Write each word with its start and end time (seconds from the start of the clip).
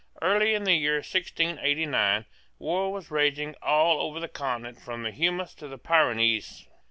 Early 0.19 0.55
in 0.55 0.63
the 0.63 0.73
year 0.73 0.95
1689 0.95 2.25
war 2.57 2.91
was 2.91 3.11
raging 3.11 3.53
all 3.61 4.01
over 4.01 4.19
the 4.19 4.27
Continent 4.27 4.81
from 4.81 5.03
the 5.03 5.11
Humus 5.11 5.53
to 5.53 5.67
the 5.67 5.77
Pyrenees. 5.77 6.65